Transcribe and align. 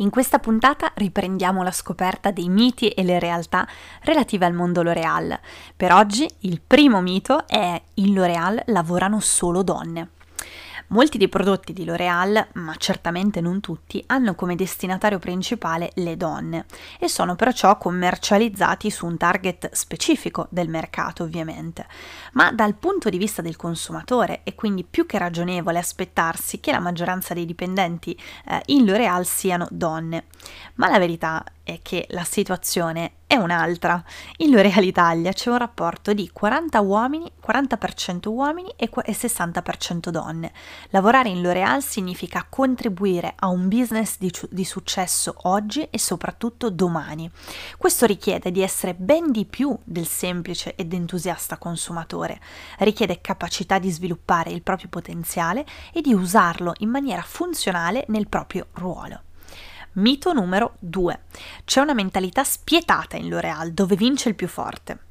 In 0.00 0.08
questa 0.08 0.38
puntata 0.38 0.92
riprendiamo 0.94 1.62
la 1.62 1.70
scoperta 1.70 2.30
dei 2.30 2.48
miti 2.48 2.88
e 2.88 3.02
le 3.02 3.18
realtà 3.18 3.68
relative 4.02 4.46
al 4.46 4.54
mondo 4.54 4.82
L'Oreal. 4.82 5.38
Per 5.76 5.92
oggi 5.92 6.26
il 6.40 6.62
primo 6.66 7.02
mito 7.02 7.46
è 7.46 7.78
in 7.94 8.14
L'Oreal 8.14 8.62
lavorano 8.66 9.20
solo 9.20 9.62
donne. 9.62 10.08
Molti 10.92 11.18
dei 11.18 11.28
prodotti 11.28 11.72
di 11.72 11.84
L'Oreal, 11.84 12.48
ma 12.54 12.74
certamente 12.76 13.40
non 13.40 13.60
tutti, 13.60 14.02
hanno 14.08 14.34
come 14.34 14.56
destinatario 14.56 15.20
principale 15.20 15.92
le 15.94 16.16
donne 16.16 16.66
e 16.98 17.08
sono 17.08 17.36
perciò 17.36 17.78
commercializzati 17.78 18.90
su 18.90 19.06
un 19.06 19.16
target 19.16 19.72
specifico 19.72 20.48
del 20.50 20.68
mercato 20.68 21.22
ovviamente. 21.22 21.86
Ma 22.32 22.50
dal 22.50 22.74
punto 22.74 23.08
di 23.08 23.18
vista 23.18 23.40
del 23.40 23.54
consumatore 23.54 24.40
è 24.42 24.56
quindi 24.56 24.82
più 24.82 25.06
che 25.06 25.18
ragionevole 25.18 25.78
aspettarsi 25.78 26.58
che 26.58 26.72
la 26.72 26.80
maggioranza 26.80 27.34
dei 27.34 27.46
dipendenti 27.46 28.18
eh, 28.48 28.60
in 28.66 28.84
L'Oreal 28.84 29.24
siano 29.24 29.68
donne. 29.70 30.24
Ma 30.74 30.88
la 30.88 30.98
verità 30.98 31.44
è 31.62 31.78
che 31.82 32.06
la 32.08 32.24
situazione 32.24 33.12
è 33.30 33.36
un'altra. 33.36 34.02
In 34.38 34.50
L'Oreal 34.50 34.82
Italia 34.82 35.32
c'è 35.32 35.50
un 35.50 35.58
rapporto 35.58 36.12
di 36.12 36.28
40 36.32 36.80
uomini, 36.80 37.30
40% 37.40 38.28
uomini 38.28 38.72
e 38.74 38.90
60% 38.90 40.08
donne. 40.08 40.50
Lavorare 40.88 41.28
in 41.28 41.40
L'Oreal 41.40 41.80
significa 41.80 42.44
contribuire 42.48 43.34
a 43.36 43.46
un 43.46 43.68
business 43.68 44.16
di, 44.18 44.32
di 44.50 44.64
successo 44.64 45.32
oggi 45.42 45.86
e 45.90 45.96
soprattutto 46.00 46.70
domani. 46.70 47.30
Questo 47.78 48.04
richiede 48.04 48.50
di 48.50 48.62
essere 48.62 48.94
ben 48.94 49.30
di 49.30 49.44
più 49.44 49.78
del 49.84 50.08
semplice 50.08 50.74
ed 50.74 50.92
entusiasta 50.92 51.56
consumatore. 51.56 52.40
Richiede 52.78 53.20
capacità 53.20 53.78
di 53.78 53.92
sviluppare 53.92 54.50
il 54.50 54.62
proprio 54.62 54.88
potenziale 54.88 55.64
e 55.92 56.00
di 56.00 56.12
usarlo 56.12 56.72
in 56.78 56.88
maniera 56.88 57.22
funzionale 57.22 58.06
nel 58.08 58.26
proprio 58.26 58.66
ruolo. 58.72 59.20
Mito 59.94 60.32
numero 60.32 60.76
2. 60.78 61.20
C'è 61.64 61.80
una 61.80 61.94
mentalità 61.94 62.44
spietata 62.44 63.16
in 63.16 63.28
L'Oreal 63.28 63.72
dove 63.72 63.96
vince 63.96 64.28
il 64.28 64.36
più 64.36 64.46
forte. 64.46 65.09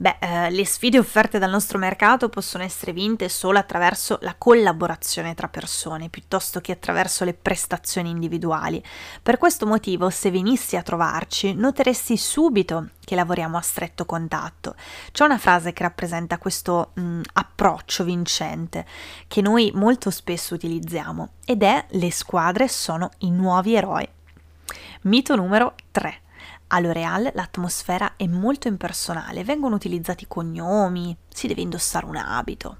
Beh, 0.00 0.18
eh, 0.20 0.50
le 0.50 0.64
sfide 0.64 0.96
offerte 0.96 1.40
dal 1.40 1.50
nostro 1.50 1.76
mercato 1.76 2.28
possono 2.28 2.62
essere 2.62 2.92
vinte 2.92 3.28
solo 3.28 3.58
attraverso 3.58 4.20
la 4.22 4.36
collaborazione 4.38 5.34
tra 5.34 5.48
persone, 5.48 6.08
piuttosto 6.08 6.60
che 6.60 6.70
attraverso 6.70 7.24
le 7.24 7.34
prestazioni 7.34 8.08
individuali. 8.08 8.80
Per 9.20 9.38
questo 9.38 9.66
motivo, 9.66 10.08
se 10.08 10.30
venissi 10.30 10.76
a 10.76 10.82
trovarci, 10.82 11.52
noteresti 11.52 12.16
subito 12.16 12.90
che 13.00 13.16
lavoriamo 13.16 13.56
a 13.56 13.60
stretto 13.60 14.06
contatto. 14.06 14.76
C'è 15.10 15.24
una 15.24 15.38
frase 15.38 15.72
che 15.72 15.82
rappresenta 15.82 16.38
questo 16.38 16.92
mh, 16.94 17.00
mm, 17.00 17.20
approccio 17.32 18.04
vincente 18.04 18.86
che 19.26 19.40
noi 19.40 19.72
molto 19.74 20.10
spesso 20.10 20.54
utilizziamo 20.54 21.30
ed 21.44 21.64
è 21.64 21.84
le 21.88 22.12
squadre 22.12 22.68
sono 22.68 23.10
i 23.18 23.32
nuovi 23.32 23.74
eroi. 23.74 24.08
Mito 25.02 25.34
numero 25.34 25.74
3. 25.90 26.20
A 26.70 26.80
L'Oreal 26.80 27.30
l'atmosfera 27.32 28.12
è 28.16 28.26
molto 28.26 28.68
impersonale, 28.68 29.42
vengono 29.42 29.74
utilizzati 29.74 30.26
cognomi, 30.28 31.16
si 31.26 31.46
deve 31.46 31.62
indossare 31.62 32.04
un 32.04 32.16
abito. 32.16 32.76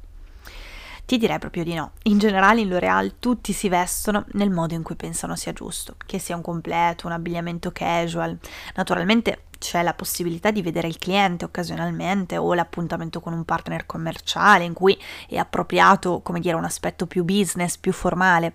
Ti 1.07 1.17
direi 1.17 1.39
proprio 1.39 1.65
di 1.65 1.73
no. 1.73 1.93
In 2.03 2.19
generale 2.19 2.61
in 2.61 2.69
L'Oreal 2.69 3.15
tutti 3.19 3.55
si 3.55 3.71
vestono 3.71 4.27
nel 4.33 4.51
modo 4.51 4.75
in 4.75 4.83
cui 4.83 4.95
pensano 4.95 5.37
sia 5.37 5.55
giusto, 5.55 5.95
che 6.05 6.19
sia 6.19 6.37
un 6.37 6.43
completo, 6.43 7.07
un 7.07 7.15
abbigliamento 7.15 7.73
casual. 7.73 8.39
Naturalmente 8.75 9.45
c'è 9.69 9.83
la 9.83 9.93
possibilità 9.93 10.51
di 10.51 10.63
vedere 10.63 10.89
il 10.89 10.97
cliente 10.97 11.45
occasionalmente 11.45 12.39
o 12.39 12.55
l'appuntamento 12.55 13.21
con 13.21 13.35
un 13.35 13.45
partner 13.45 13.85
commerciale 13.85 14.65
in 14.65 14.73
cui 14.73 14.99
è 15.29 15.37
appropriato, 15.37 16.23
come 16.23 16.41
dire, 16.41 16.57
un 16.57 16.65
aspetto 16.65 17.07
più 17.07 17.23
business, 17.23 17.77
più 17.77 17.93
formale. 17.93 18.55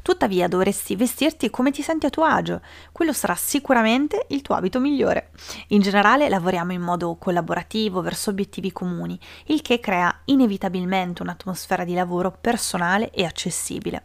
Tuttavia 0.00 0.48
dovresti 0.48 0.96
vestirti 0.96 1.50
come 1.50 1.70
ti 1.70 1.82
senti 1.82 2.06
a 2.06 2.10
tuo 2.10 2.24
agio. 2.24 2.62
Quello 2.92 3.12
sarà 3.12 3.34
sicuramente 3.34 4.24
il 4.28 4.40
tuo 4.40 4.54
abito 4.54 4.80
migliore. 4.80 5.32
In 5.68 5.82
generale 5.82 6.30
lavoriamo 6.30 6.72
in 6.72 6.80
modo 6.80 7.14
collaborativo 7.16 8.00
verso 8.00 8.30
obiettivi 8.30 8.72
comuni, 8.72 9.20
il 9.48 9.60
che 9.60 9.80
crea 9.80 10.20
inevitabilmente 10.24 11.20
un'atmosfera 11.20 11.84
di 11.84 11.92
lavoro 11.92 12.34
personale 12.40 13.10
e 13.10 13.26
accessibile. 13.26 14.04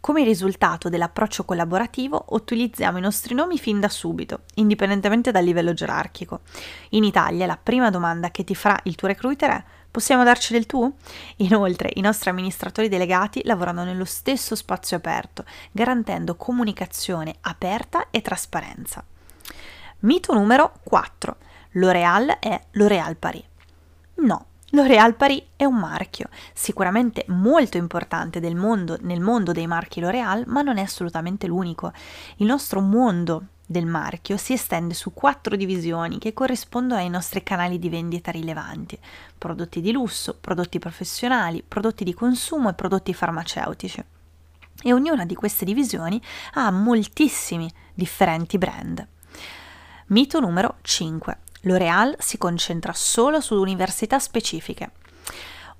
Come 0.00 0.24
risultato 0.24 0.88
dell'approccio 0.88 1.44
collaborativo 1.44 2.24
utilizziamo 2.30 2.98
i 2.98 3.00
nostri 3.00 3.32
nomi 3.34 3.58
fin 3.58 3.78
da 3.78 3.88
subito, 3.88 4.40
indipendentemente 4.54 5.30
dal 5.30 5.44
livello 5.44 5.72
gerarchico 5.72 5.98
gerarchico. 6.00 6.40
In 6.90 7.04
Italia 7.04 7.46
la 7.46 7.58
prima 7.62 7.90
domanda 7.90 8.30
che 8.30 8.44
ti 8.44 8.54
farà 8.54 8.78
il 8.84 8.94
tuo 8.94 9.08
recruiter 9.08 9.50
è 9.50 9.64
Possiamo 9.90 10.22
darci 10.22 10.52
del 10.52 10.66
tu? 10.66 10.92
Inoltre, 11.38 11.90
i 11.94 12.00
nostri 12.00 12.30
amministratori 12.30 12.88
delegati 12.88 13.40
lavorano 13.42 13.82
nello 13.82 14.04
stesso 14.04 14.54
spazio 14.54 14.96
aperto, 14.96 15.44
garantendo 15.72 16.36
comunicazione 16.36 17.34
aperta 17.40 18.06
e 18.10 18.22
trasparenza. 18.22 19.02
Mito 20.00 20.32
numero 20.32 20.74
4. 20.84 21.36
L'Oreal 21.72 22.36
è 22.38 22.60
L'Oreal 22.72 23.16
Paris. 23.16 23.42
No, 24.18 24.46
L'Oréal 24.70 25.16
Paris 25.16 25.42
è 25.56 25.64
un 25.64 25.74
marchio, 25.74 26.28
sicuramente 26.52 27.24
molto 27.26 27.76
importante 27.76 28.38
mondo, 28.54 28.96
nel 29.00 29.20
mondo 29.20 29.50
dei 29.50 29.66
marchi 29.66 29.98
L'Oréal, 29.98 30.44
ma 30.46 30.62
non 30.62 30.78
è 30.78 30.82
assolutamente 30.82 31.48
l'unico. 31.48 31.92
Il 32.36 32.46
nostro 32.46 32.80
mondo 32.80 33.42
del 33.70 33.86
marchio 33.86 34.36
si 34.36 34.52
estende 34.52 34.94
su 34.94 35.14
quattro 35.14 35.54
divisioni 35.54 36.18
che 36.18 36.32
corrispondono 36.32 37.00
ai 37.00 37.08
nostri 37.08 37.44
canali 37.44 37.78
di 37.78 37.88
vendita 37.88 38.32
rilevanti, 38.32 38.98
prodotti 39.38 39.80
di 39.80 39.92
lusso, 39.92 40.36
prodotti 40.40 40.80
professionali, 40.80 41.62
prodotti 41.62 42.02
di 42.02 42.12
consumo 42.12 42.68
e 42.68 42.74
prodotti 42.74 43.14
farmaceutici. 43.14 44.02
E 44.82 44.92
ognuna 44.92 45.24
di 45.24 45.36
queste 45.36 45.64
divisioni 45.64 46.20
ha 46.54 46.68
moltissimi 46.72 47.70
differenti 47.94 48.58
brand. 48.58 49.06
Mito 50.06 50.40
numero 50.40 50.78
5. 50.82 51.38
L'Oreal 51.60 52.16
si 52.18 52.38
concentra 52.38 52.92
solo 52.92 53.40
su 53.40 53.54
università 53.54 54.18
specifiche. 54.18 54.90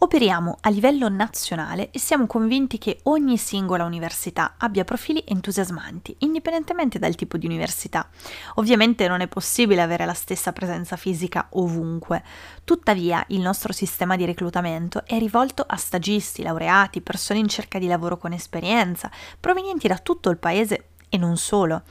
Operiamo 0.03 0.57
a 0.63 0.71
livello 0.71 1.11
nazionale 1.11 1.91
e 1.91 1.99
siamo 1.99 2.27
convinti 2.27 2.79
che 2.79 3.01
ogni 3.03 3.37
singola 3.37 3.85
università 3.85 4.55
abbia 4.57 4.83
profili 4.83 5.23
entusiasmanti, 5.27 6.17
indipendentemente 6.21 6.99
dal 6.99 7.15
tipo 7.17 7.37
di 7.37 7.45
università. 7.45 8.09
Ovviamente 8.55 9.07
non 9.09 9.21
è 9.21 9.29
possibile 9.29 9.83
avere 9.83 10.07
la 10.07 10.15
stessa 10.15 10.53
presenza 10.53 10.97
fisica 10.97 11.49
ovunque, 11.51 12.23
tuttavia 12.65 13.23
il 13.29 13.41
nostro 13.41 13.75
sistema 13.75 14.17
di 14.17 14.25
reclutamento 14.25 15.05
è 15.05 15.19
rivolto 15.19 15.67
a 15.69 15.77
stagisti, 15.77 16.43
laureati, 16.43 17.03
persone 17.03 17.41
in 17.41 17.49
cerca 17.49 17.79
di 17.79 17.87
lavoro 17.87 18.17
con 18.17 18.33
esperienza, 18.33 19.11
provenienti 19.39 19.87
da 19.87 19.99
tutto 19.99 20.31
il 20.31 20.39
paese 20.39 20.90
e 21.11 21.19
non 21.19 21.37
solo. 21.37 21.83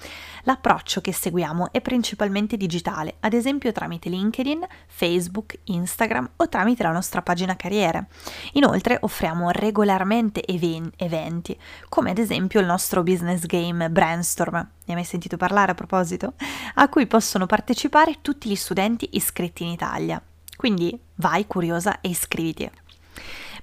L'approccio 0.43 1.01
che 1.01 1.13
seguiamo 1.13 1.71
è 1.71 1.81
principalmente 1.81 2.57
digitale, 2.57 3.17
ad 3.19 3.33
esempio 3.33 3.71
tramite 3.71 4.09
LinkedIn, 4.09 4.65
Facebook, 4.87 5.59
Instagram 5.65 6.27
o 6.37 6.49
tramite 6.49 6.81
la 6.81 6.91
nostra 6.91 7.21
pagina 7.21 7.55
carriere. 7.55 8.07
Inoltre 8.53 8.97
offriamo 9.01 9.51
regolarmente 9.51 10.43
even- 10.43 10.91
eventi, 10.95 11.55
come 11.87 12.09
ad 12.09 12.17
esempio 12.17 12.59
il 12.59 12.65
nostro 12.65 13.03
business 13.03 13.45
game 13.45 13.91
Brainstorm. 13.91 14.55
Ne 14.55 14.67
hai 14.87 14.95
mai 14.95 15.03
sentito 15.03 15.37
parlare 15.37 15.73
a 15.73 15.75
proposito? 15.75 16.33
A 16.75 16.89
cui 16.89 17.05
possono 17.05 17.45
partecipare 17.45 18.17
tutti 18.21 18.49
gli 18.49 18.55
studenti 18.55 19.09
iscritti 19.11 19.63
in 19.63 19.69
Italia. 19.69 20.19
Quindi 20.55 20.99
vai 21.15 21.45
curiosa 21.45 22.01
e 22.01 22.09
iscriviti. 22.09 22.69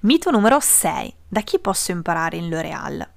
Mito 0.01 0.29
numero 0.29 0.59
6. 0.59 1.13
Da 1.27 1.41
chi 1.41 1.59
posso 1.59 1.91
imparare 1.91 2.37
in 2.37 2.49
L'Oreal? 2.49 3.07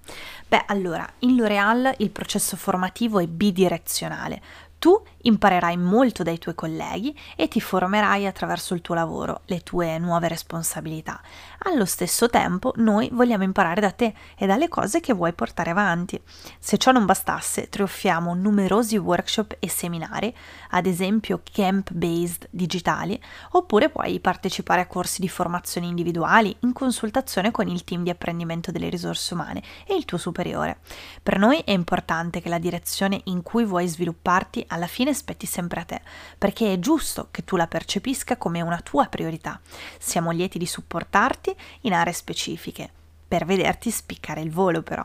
Beh, 0.51 0.65
allora, 0.67 1.09
in 1.21 1.37
L'Oreal 1.37 1.95
il 1.99 2.11
processo 2.11 2.57
formativo 2.57 3.21
è 3.21 3.27
bidirezionale. 3.29 4.43
Tu 4.81 5.01
Imparerai 5.23 5.77
molto 5.77 6.23
dai 6.23 6.39
tuoi 6.39 6.55
colleghi 6.55 7.17
e 7.37 7.49
ti 7.49 7.61
formerai 7.61 8.27
attraverso 8.27 8.75
il 8.75 8.81
tuo 8.81 8.95
lavoro, 8.95 9.43
le 9.47 9.61
tue 9.61 9.99
nuove 9.99 10.29
responsabilità. 10.29 11.21
Allo 11.65 11.85
stesso 11.85 12.31
tempo 12.31 12.73
noi 12.77 13.11
vogliamo 13.13 13.43
imparare 13.43 13.81
da 13.81 13.91
te 13.91 14.15
e 14.37 14.47
dalle 14.47 14.69
cose 14.69 15.01
che 15.01 15.13
vuoi 15.13 15.33
portare 15.33 15.71
avanti. 15.71 16.21
Se 16.59 16.79
ciò 16.79 16.91
non 16.91 17.05
bastasse, 17.05 17.69
ti 17.69 17.83
offriamo 17.83 18.35
numerosi 18.35 18.97
workshop 18.97 19.57
e 19.59 19.69
seminari, 19.69 20.35
ad 20.71 20.87
esempio 20.87 21.43
camp 21.53 21.93
based 21.93 22.49
digitali, 22.51 23.21
oppure 23.51 23.91
puoi 23.91 24.21
partecipare 24.21 24.81
a 24.81 24.87
corsi 24.87 25.21
di 25.21 25.29
formazione 25.29 25.87
individuali 25.87 26.57
in 26.61 26.73
consultazione 26.73 27.51
con 27.51 27.69
il 27.69 27.85
team 27.85 28.03
di 28.03 28.11
apprendimento 28.11 28.71
delle 28.71 28.89
risorse 28.89 29.35
umane 29.35 29.63
e 29.87 29.95
il 29.95 30.05
tuo 30.05 30.19
superiore. 30.19 30.79
Per 31.23 31.39
noi 31.39 31.59
è 31.65 31.73
importante 31.73 32.41
che 32.41 32.49
la 32.49 32.59
direzione 32.59 33.21
in 33.25 33.43
cui 33.43 33.65
vuoi 33.65 33.87
svilupparti 33.87 34.65
alla 34.69 34.87
fine 34.87 35.10
fine 35.11 35.15
spetti 35.15 35.47
sempre 35.47 35.81
a 35.81 35.85
te, 35.85 36.01
perché 36.39 36.73
è 36.73 36.79
giusto 36.79 37.29
che 37.31 37.45
tu 37.45 37.57
la 37.57 37.67
percepisca 37.67 38.37
come 38.37 38.61
una 38.61 38.81
tua 38.81 39.07
priorità. 39.07 39.61
Siamo 39.99 40.31
lieti 40.31 40.59
di 40.59 40.67
supportarti 40.67 41.55
in 41.83 41.93
aree 41.93 42.13
specifiche, 42.13 42.91
per 43.27 43.45
vederti 43.45 43.91
spiccare 43.91 44.41
il 44.41 44.51
volo 44.51 44.83
però. 44.83 45.05